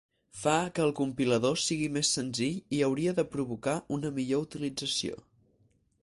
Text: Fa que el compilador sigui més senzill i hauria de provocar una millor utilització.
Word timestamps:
Fa 0.43 0.53
que 0.77 0.81
el 0.83 0.93
compilador 0.99 1.59
sigui 1.63 1.89
més 1.97 2.09
senzill 2.17 2.57
i 2.77 2.79
hauria 2.87 3.13
de 3.19 3.25
provocar 3.35 3.75
una 3.97 4.11
millor 4.15 4.47
utilització. 4.47 5.21